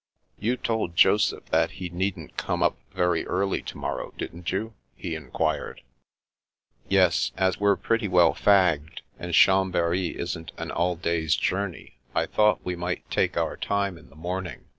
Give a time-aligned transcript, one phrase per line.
[0.49, 5.13] "You told Joseph that he needn't come up very early to morrow, didn't you?" he
[5.13, 5.83] enquired."
[6.89, 12.65] Yes, as we're pretty well fagged, and Chambery isn't an all day's journey, I thought
[12.65, 14.65] we might take our time in the morning.